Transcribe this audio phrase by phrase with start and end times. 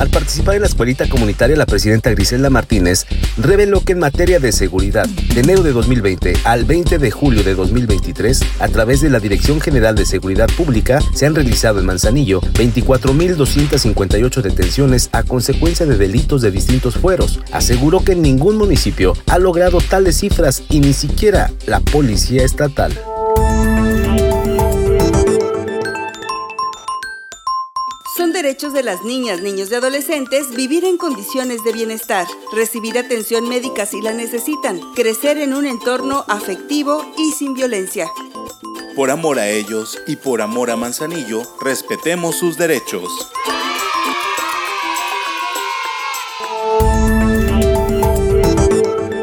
[0.00, 3.04] Al participar en la escuelita comunitaria, la presidenta Griselda Martínez
[3.36, 7.54] reveló que en materia de seguridad, de enero de 2020 al 20 de julio de
[7.54, 12.40] 2023, a través de la Dirección General de Seguridad Pública, se han realizado en Manzanillo
[12.40, 17.38] 24.258 detenciones a consecuencia de delitos de distintos fueros.
[17.52, 22.98] Aseguró que ningún municipio ha logrado tales cifras y ni siquiera la Policía Estatal.
[28.20, 33.48] Son derechos de las niñas, niños y adolescentes vivir en condiciones de bienestar, recibir atención
[33.48, 38.10] médica si la necesitan, crecer en un entorno afectivo y sin violencia.
[38.94, 43.08] Por amor a ellos y por amor a Manzanillo, respetemos sus derechos.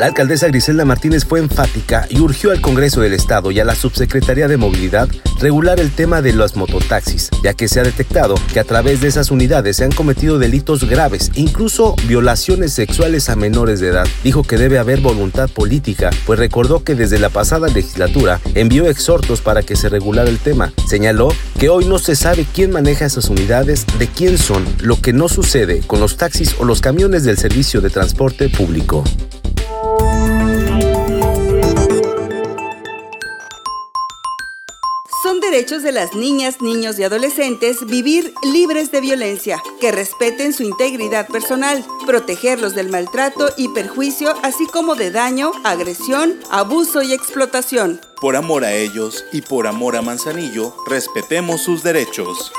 [0.00, 3.74] La alcaldesa Griselda Martínez fue enfática y urgió al Congreso del Estado y a la
[3.74, 8.60] Subsecretaría de Movilidad regular el tema de los mototaxis, ya que se ha detectado que
[8.60, 13.80] a través de esas unidades se han cometido delitos graves, incluso violaciones sexuales a menores
[13.80, 14.08] de edad.
[14.24, 19.42] Dijo que debe haber voluntad política, pues recordó que desde la pasada legislatura envió exhortos
[19.42, 20.72] para que se regulara el tema.
[20.88, 25.12] Señaló que hoy no se sabe quién maneja esas unidades, de quién son, lo que
[25.12, 29.04] no sucede con los taxis o los camiones del servicio de transporte público.
[35.60, 41.28] Derechos de las niñas, niños y adolescentes vivir libres de violencia, que respeten su integridad
[41.28, 48.00] personal, protegerlos del maltrato y perjuicio, así como de daño, agresión, abuso y explotación.
[48.22, 52.50] Por amor a ellos y por amor a Manzanillo, respetemos sus derechos.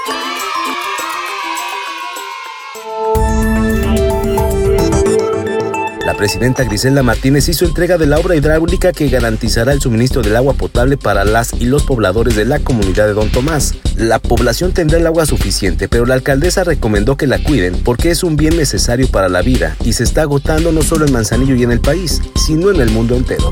[6.21, 10.53] Presidenta Griselda Martínez hizo entrega de la obra hidráulica que garantizará el suministro del agua
[10.53, 13.73] potable para las y los pobladores de la comunidad de Don Tomás.
[13.95, 18.21] La población tendrá el agua suficiente, pero la alcaldesa recomendó que la cuiden porque es
[18.21, 21.63] un bien necesario para la vida y se está agotando no solo en Manzanillo y
[21.63, 23.51] en el país, sino en el mundo entero.